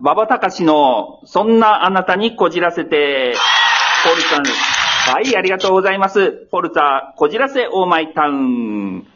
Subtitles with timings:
[0.00, 3.34] 馬場隆の、そんなあなたにこじらせて、
[4.04, 4.44] ポルタン。
[5.14, 6.32] はい、ありがとうございます。
[6.50, 9.06] ポルタ、こじらせオーマイタウン。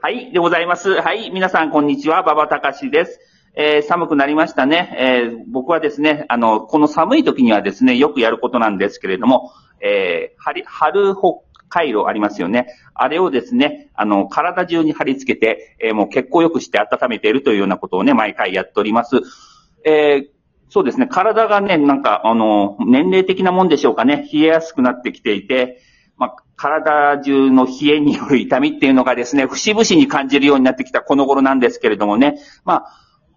[0.00, 1.00] はい、でございます。
[1.00, 3.20] はい、皆さんこんにちは、馬場隆です。
[3.54, 4.96] えー寒くなりましたね。
[4.98, 9.52] えー僕はですね、あの、この寒い時にはですね、よくやることなんですけれども、
[9.82, 12.68] えー、春、春北回路ありますよね。
[12.94, 19.20] あれをですね、あの、体中に貼り付けて、えーもう血行良くして温めているというようなことをね、毎回やっております。
[19.84, 20.32] えー
[20.72, 25.82] そうですね、体がね、なんか、あの、年齢的なもんでしょうかね、冷えやすくなってきていて、
[26.16, 32.86] まあ、体中の冷えによる痛みっていうのがですね、節々に感じるようになってきたこの頃なんですけれどもね、まあ、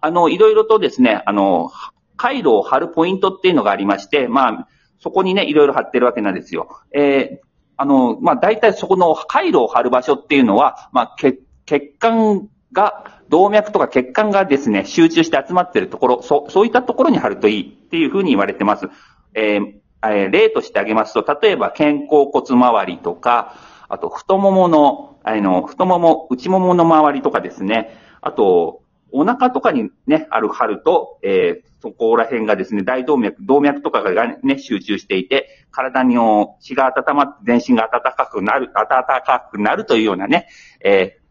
[0.00, 1.70] あの、いろいろとですね、あの、
[2.16, 4.68] 回路を貼るポイントっていうのがありまして、まあ、
[4.98, 6.68] そこにね、いろいろ貼ってるわけなんですよ。
[6.94, 7.46] えー
[7.78, 11.42] あの、まあ、大体そこの回路を貼る場所っていうのは、まあ、血
[11.98, 18.88] 管が、動脈とか血管がですね、集中して集まっているところ、そう、そういったところに貼るといいっていうふうに言われてます。
[19.34, 19.72] えー
[20.08, 23.54] え例としてあげますと、例えば肩甲骨周りとか、
[23.88, 36.16] あと太ももの、あの、太もも、内ももの周りとかですね、あと、お腹とかにね、ある貼ると、えーそこら辺がですね、大動脈、動脈とかがね、集中していて、体に
[36.58, 40.48] 血が温まって全身が温かくなる、温かくなるというようなね、
[40.80, 41.25] えー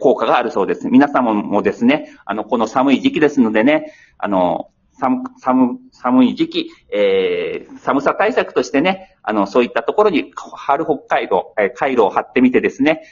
[0.00, 0.88] 効果があるそうです。
[0.88, 13.02] 皆様もですね、あの、この寒い時期ですのでね、あの、寒、寒、寒い時期、えー、寒さ対策としてね、あの、そういったところに、春北海道、えー、回路を張ってみてですね、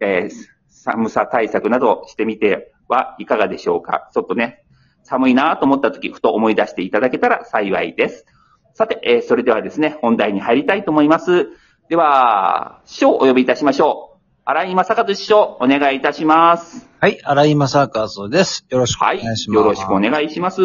[0.00, 4.10] えー、寒さ対策などしてみてはいかがでしょうか。
[4.12, 4.64] ちょっとね、
[5.02, 8.26] 寒いなと思った時、ふと思い出していただけたら幸いです。
[8.74, 11.48] さて、えーそれではですね、本題に入りたいと思います。
[11.88, 14.09] では、師匠をお呼びいたしましょう。
[14.50, 16.88] 荒井正和師匠、お願いいたします。
[16.98, 18.66] はい、荒井正和です。
[18.68, 19.22] よろしくおはい。
[19.22, 19.56] 願いします。
[19.58, 20.60] よろしくお願いします。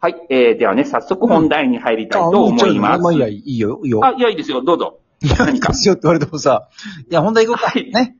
[0.00, 0.16] はい。
[0.30, 2.94] えー、ではね、早速本題に入りたいと思います。
[2.94, 4.04] あ、もういいや、いいよ、いいよ。
[4.04, 4.62] あ、いや、いいですよ。
[4.62, 4.98] どうぞ。
[5.22, 5.68] いや、何か？
[5.68, 6.68] ですよって言われてもさ。
[7.08, 7.70] いや、本題行こうか。
[7.70, 8.16] はいね。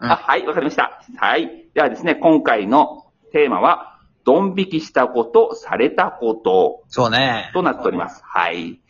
[0.00, 1.02] うんあ、はい、わかりました。
[1.18, 1.68] はい。
[1.74, 7.50] ではですね、今回のテーマは、ドン引きしたこと、されたこと、そうね。
[7.52, 8.22] となっております。
[8.24, 8.80] はい。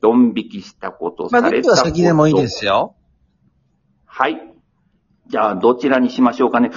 [0.00, 1.76] ドン引きしたこと、まあ、されたこと。
[1.76, 2.96] どっちが先でもいいですよ。
[4.04, 4.40] はい。
[5.28, 6.70] じゃあ、どちらにしましょうかね。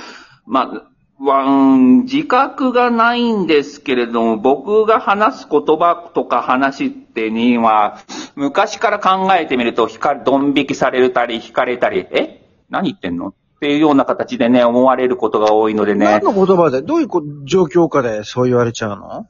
[0.46, 1.44] まあ、わ
[1.76, 8.00] ん自覚がないんですけれども、僕が話す言葉とか話ってには、
[8.36, 12.48] 昔から考えてみると、ひか、ドン引きされたり、引かれたり、え？
[12.70, 13.28] 何言ってんの？
[13.28, 16.06] っていうような形でね、思われることが多いのでね。
[16.06, 16.24] 何。
[16.24, 19.28] の言葉で、どういうこ状況下でそう言われちゃうの？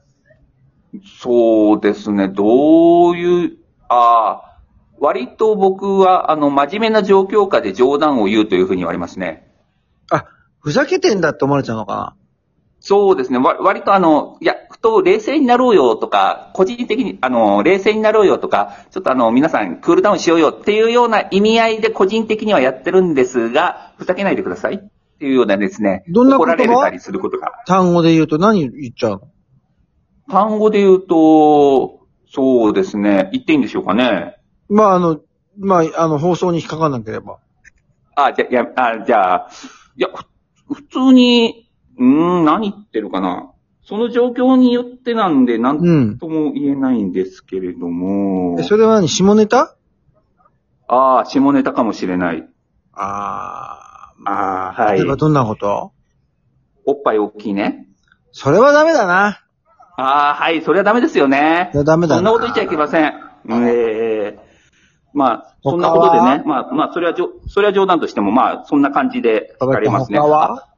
[1.20, 3.56] そうですね、どういう、
[3.88, 4.49] ああ、
[5.00, 9.50] 割と僕は、あの、真面目な状況下で冗談を言うというふうに言われますね。
[10.10, 10.26] あ、
[10.60, 12.14] ふざけてんだって思われちゃうのか
[12.80, 13.38] そうですね。
[13.38, 24.78] わ割とあの、いや、ふと冷静になろうよとか、個人的に、あの、冷静になろうよとか、ちょっとあの、皆さんクールダウンしようよっていうような意味合いで個人的にはやってるんですが、ふざけないでくださいっ
[25.18, 27.46] ていうようなですね、どんな怒られたりすることが。
[27.46, 29.20] な単語で言うと何言っちゃうの？
[30.30, 32.00] 単語で言うと、
[32.32, 33.28] そうですね。
[33.32, 34.39] 言っていいんでしょうかね。
[34.70, 35.20] まあ、あの、
[35.58, 37.38] まあ、あの、放送に引っかかんなければ。
[38.14, 39.50] あ、じゃ、いや、あ、じゃあ、
[39.96, 40.08] いや、
[40.68, 42.04] ふ普通に、うー
[42.42, 43.50] ん、何言ってるかな。
[43.82, 46.18] その状況によってなんで、なんうん。
[46.18, 48.56] とも言えないんですけれども。
[48.60, 49.08] えそれは何？
[49.08, 49.74] 下ネタ？
[50.86, 52.46] ああ、下ネタかもしれない。
[52.92, 55.08] あああ、あ、はい例え。
[55.08, 55.92] ばどんなこと？
[56.86, 57.88] おっぱい大きいね。
[58.32, 59.40] それはダメだな。
[59.96, 61.78] ああ、はい、それはダメですよねそれ。
[61.80, 62.16] はダメだな。
[62.18, 63.12] そんなこと言っちゃいけません。
[63.66, 64.49] ええ
[65.12, 70.18] まあ、そんなことでね、まあ、まあ、それはじょ、それは冗談としても、まあ、そんな感じで書かれますね。
[70.18, 70.68] 他は？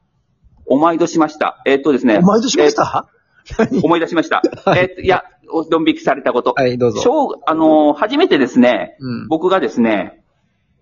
[0.65, 1.61] お前としました。
[1.65, 2.17] えーっとですね。
[2.19, 3.07] お前としました？
[3.57, 4.41] えー思い出しました。
[4.67, 6.53] えーっと、いや、おドン引きされたこと。
[6.55, 7.01] はい、どうぞ。
[7.01, 9.27] 小、あのー初めてですね、うん。
[9.27, 10.23] 僕がですね、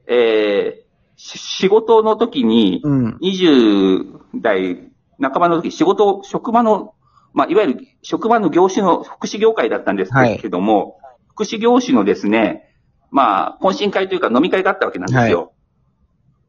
[0.08, 0.84] え
[1.18, 3.18] 仕事の時に、うん。
[3.22, 4.92] 20代
[5.22, 6.94] 半ばの時、仕事、職場の、
[7.34, 10.12] まあ、いわゆる職場の業種の福祉業界だったんです
[10.42, 10.98] けども、
[11.30, 12.71] 福祉業種のですね、
[13.12, 15.54] まあ、懇親会というか飲み会があったわけなんですよ。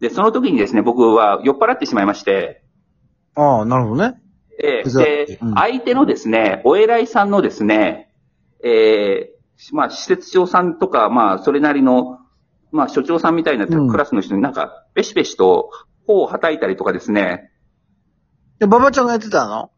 [0.00, 2.64] で、その時にですね、僕は酔っ払ってしまいまして、
[3.34, 4.20] ああ、なるほどね。
[4.62, 5.54] えーで、うん。
[5.54, 8.12] 相手のですね、お偉いさんのですね、
[8.64, 12.18] えーまあ、施設長さんとか、まあ、それなりの、
[12.70, 13.88] まあ、所長さんみたいなうん。
[13.90, 15.70] クラスの人になんか、ペシペシと
[16.06, 17.50] 頬を叩いたりとかですね、
[18.62, 19.71] で、馬場ちゃんがやってたの？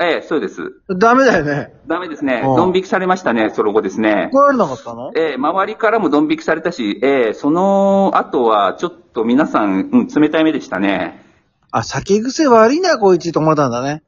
[0.00, 0.80] ええそうです。
[0.88, 1.74] ダメだよね。
[1.86, 2.42] ダメですね。
[2.44, 4.28] うんドン引きされましたね、その後ですね。
[4.32, 5.10] 怒られなかったの？
[5.16, 11.24] ええ周りからもドン引きされたし、ええその後はちょっと皆さん、うん、冷たい目でしたね。
[11.72, 14.02] あ、酒癖悪いな、こいつと思ったんだね。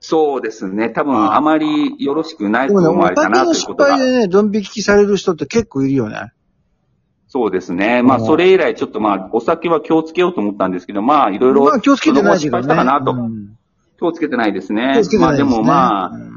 [0.00, 0.90] そうですね。
[0.90, 4.00] 多分あまりよろしくないでもね、おと思われたなということが敗。
[4.00, 6.32] でね、ドン引きされる人って結構いるよね。
[7.28, 8.02] そうですね。
[8.02, 11.64] まあ、うんそれ以来ちょっとまあ、お酒は気をつけようと思ったんですけど、まあ、いろいろ。
[11.64, 12.62] まあ気をつけてないけどね。
[12.64, 13.12] その後失敗したかなと。
[13.12, 13.56] うん
[14.02, 14.92] 気をつけてないですね。
[14.96, 15.48] 気をつけてないですね。
[15.48, 16.32] まあ、でもまあ、うん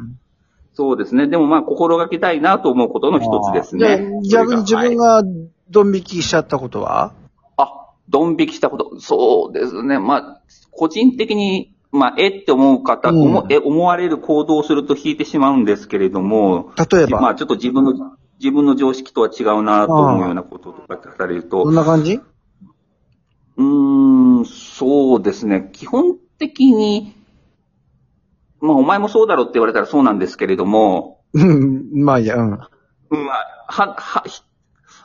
[0.77, 1.27] そうですね。
[1.27, 4.11] でもまあ、心がけたいなと思うことの一つですね。
[4.29, 5.23] 逆に自分が。
[5.23, 5.29] が
[5.69, 7.13] ドン引きしちゃったことは、
[7.57, 8.99] あ、ドン引きしたこと。
[8.99, 9.99] そうですね。
[9.99, 10.41] まあ、
[10.71, 22.19] 個人的に、まあ、えって思う方、うん思え、思われる行動をすると引いてしまうんですけれども、例えば、まあ、ちょっと自分の、自分の常識とは違うなと思うようなこととかされると、どんな感じ？
[23.57, 25.69] うーん、そうですね。
[25.71, 27.15] 基本的に、
[28.65, 32.43] まあ、お前もそうだろうって言われたらそうなんですけれども、うん、まあいいや、うん。
[32.43, 34.41] うんまあ、は、は、ひ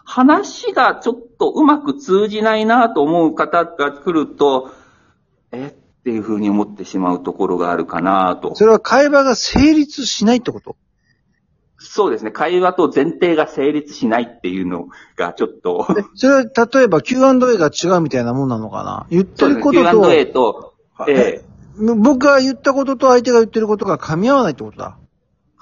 [0.05, 4.73] 話がちょっとうまく通じないなと思う方が来ると、
[5.53, 8.55] えっていうふうに思ってしまうところがあるかなと。
[8.57, 10.77] それは会話が成立しないってこと？
[11.79, 12.31] そうですね。
[12.31, 19.07] 会話と前提が成立しないっていうのがちょっと、えそれは例えば Q&A が違うみたいなもんなのかな？
[19.11, 19.47] 言って。
[19.47, 20.75] ることと、Q&A と、
[21.09, 21.50] ええ
[21.81, 24.99] 僕が言ったことと相手が言ってることが噛み合わないってことだ。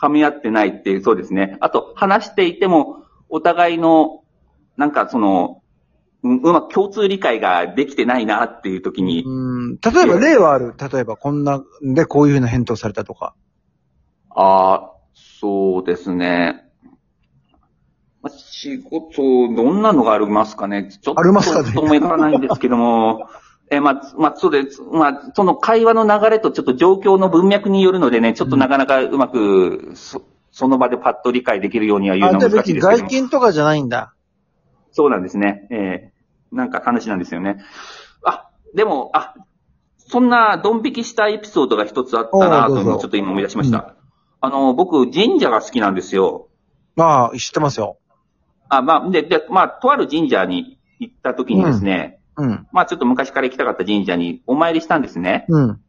[0.00, 1.56] 噛み合ってないっていう、そうですね。
[1.61, 4.23] あと、話していても、お互いの、
[4.76, 5.62] なんかその、
[6.25, 9.76] うんうまく共通理解ができてないなっていう時に、うん。
[9.76, 10.75] 例えば例はある。
[10.76, 13.35] 例えばこんな、でこういうふうな返答されたとか。
[14.31, 16.64] ああ、そうですね。
[18.21, 19.23] まあ仕事、
[19.55, 23.29] どんなのがありますかねちょっと、ありますかねちょっと思い浮かばないんですけども、
[23.70, 24.82] えーまあ、まあ、そうです。
[24.82, 34.15] まあ、その会話の流れとちょっと状況の文脈によるのでね、ちょっとなかなかうまく、そその場でパッと理解できるようには言うあ、のは難しいですけど外見とかじゃないんだ。
[34.93, 35.69] そうなんですね。
[35.70, 36.12] ええ
[36.50, 37.62] なんか話なんですよね。
[38.25, 39.35] あ、でも、あ、
[39.99, 43.94] そんなドン引きしたエピソードが一つあったなと、ちょっと今思い出しました。
[44.41, 46.49] あの、僕、神社が好きなんですよ。
[46.97, 47.99] まあ、知ってますよ。
[48.69, 52.18] あ、まあ、で、で、まあ、とある神社に行った時にですね、うん。
[52.73, 55.44] まあ、ちょっと昔から行きたかった神社にお参りしたんですね。
[55.49, 55.81] うん。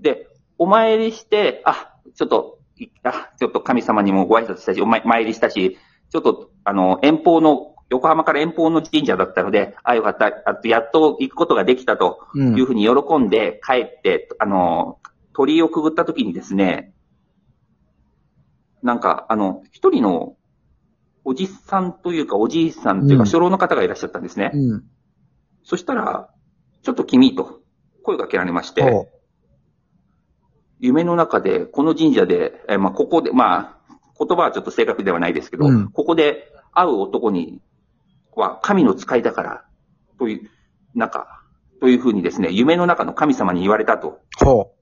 [0.00, 0.28] で、
[0.58, 5.78] お参りして、あ、ちょっと、いあ、ちょっと神様にもご挨拶したし、お参参りしたし、
[6.10, 14.98] ちょっと、あの、遠方の、横浜から遠方の神社だったので、あ、よかった、あとやっと行くことができたとうんいうふうに喜んで帰って、あの、
[15.34, 16.94] 鳥居をくぐった時にですね、
[18.82, 20.36] なんか、あの、一人の
[21.26, 24.52] おじさんというかおじいさんというかうん初老の方がいらっしゃったんですね。
[24.54, 24.84] うん。
[25.66, 26.30] そしたら、
[26.82, 27.60] ちょっと君と
[28.02, 29.08] 声がかけられまして、ほ
[30.78, 37.60] 夢の中で、この神社で、えーまあ、ここで、まあ、言葉はちょっと正確ではないですけど、うんここで会う男に
[38.34, 39.64] は神の使いだから、
[40.18, 40.50] という、
[40.94, 41.42] なんか、
[41.80, 44.44] というふうにですね、夢の中の神様に言われたと、う。
[44.44, 44.72] ほ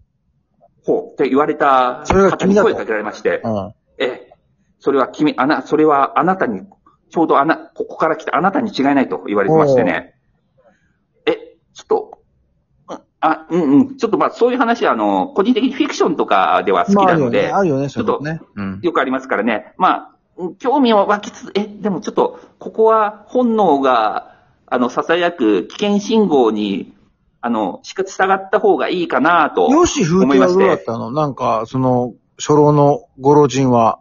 [0.84, 3.74] ほう、って言われた方に声かけられましてう。、うん。
[3.98, 4.32] ええ、
[4.80, 6.60] それは君、あな、それはあなたに、
[7.10, 10.14] ちょうどあな、ここから来たあなたに違いないと言われてましてね。
[11.26, 12.18] え、ちょっと、
[12.88, 17.54] うんあ、うんうん、ちょっとまあそういう話はあの、個人的にフィクションとかでは好きまあ、あなので、るよね。
[17.54, 18.40] あるよね、ちょっとそういうのね。
[18.56, 18.80] うん。
[18.82, 19.72] よくありますからね。
[19.78, 24.34] まあ、うん興味は湧きつつ、え、でもちょっと、ここは本能が、
[24.66, 26.94] あの、囁く危険信号に、
[27.40, 30.76] あの、しか従った方がいいかなとよし、風景はどう思いまして。
[30.76, 31.10] だったの？
[31.12, 34.00] なんか、その、初老のご老人は。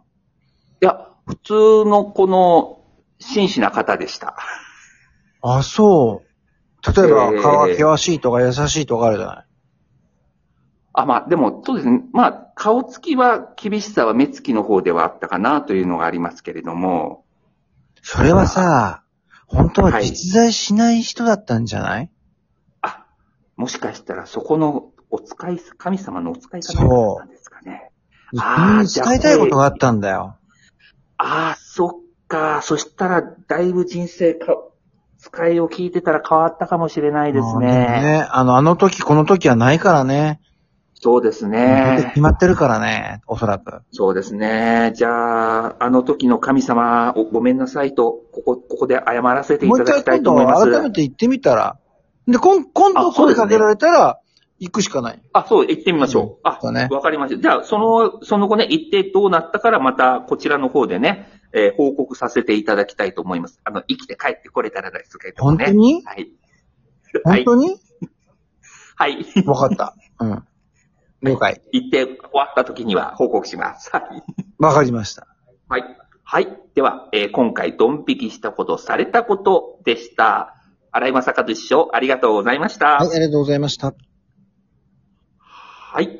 [0.82, 1.52] いや、普通
[1.88, 2.80] のこの、
[3.20, 4.36] 真摯な方でした。
[5.40, 6.23] あ、そう。
[6.86, 9.46] 例えば、えー顔が険しいとか優しいとかあるじゃない。
[10.92, 12.04] あ、まあ、でも、そうですね。
[12.12, 17.24] まあ、顔つきは、厳しさは目つきの方ではあったかなというのがありますけれども、
[18.02, 19.02] それはさ、
[19.46, 22.10] 本当ははい実在しない人だったんじゃない、
[22.82, 23.06] あ、
[23.56, 27.90] もしかしたらそこのお使い、神様のお使い方だったんですかね。
[28.32, 30.36] 自あー分に伝えたいことがあったんだよ。
[31.16, 32.60] ああ、そっか。
[32.62, 34.56] そしたら、だいぶ人生か、
[35.24, 37.68] 使いを聞いてたら変わったかもしれないですもうね。
[37.68, 38.28] ね。
[38.30, 40.38] あの、あの時、この時はないからね。
[41.00, 42.20] そうですね決。
[42.20, 43.82] まってるからね、おそらく。
[43.90, 44.92] そうですね。
[44.94, 50.70] じゃあ、あの時の神様、おごめんなさいと、ここ、ここで謝らせていもう一回ただきたい今度と思います。
[50.70, 51.78] 改めて行ってみたら。
[52.28, 54.18] で、今今度声かけられたら、
[54.60, 55.22] 行くしかない。
[55.32, 56.24] あ、そう、行ってみましょう。
[56.24, 57.40] うんあ、そうねわかりました。
[57.40, 63.60] じゃあ、その、その後ね、行ってどうなったから、また、こちらの方でね、えー報告させていただきたいと思います。
[63.64, 65.66] あの、生きて帰ってこれたらですけどもね。
[65.66, 66.02] 本当に？
[66.04, 66.32] はい。
[67.24, 67.44] はい。
[67.44, 67.76] 本当に？
[68.96, 69.26] はい。
[69.46, 69.94] わかった。
[70.20, 70.44] うん。
[71.22, 71.62] 了解。
[71.72, 73.90] 行って終わった時には報告します。
[73.92, 74.02] はい。
[74.58, 75.26] わかりました。
[75.68, 75.84] はい。
[76.24, 76.48] はい。
[76.74, 80.56] では、えー今回、ドン引きしたこと、されたことでした。
[80.90, 82.96] 荒井正和師匠、ありがとうございました。
[82.96, 83.94] はい、ありがとうございました。
[85.94, 86.18] はい。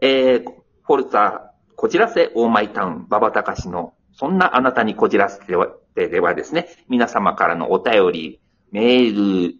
[0.00, 0.44] えー、
[0.82, 1.42] フォルツァ、
[1.76, 8.40] こじらせオーマイタウン、馬場隆の、そんなあなたにこじらせてはではですね、皆様からのお便り、
[8.72, 9.54] メール、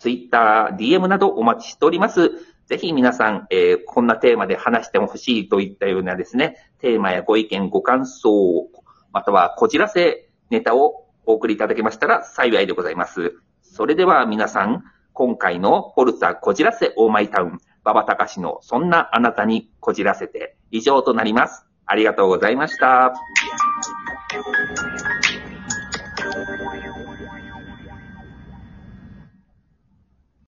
[0.00, 2.30] ツイッター、DM などお待ちしております。
[2.66, 8.68] ぜひ皆さん、えー、こんなテーマで話してほしいといったようなですね、テーマやご意見、ご感想、
[9.14, 13.32] またはこじらせネタをお送りいただけましたら幸いでございます。
[13.62, 21.66] それでは皆さん、今回のフォルツァこじらせオーマイタウン、馬場隆のそんなあなたにこじらせて以上となります。
[21.86, 23.12] ありがとうございました。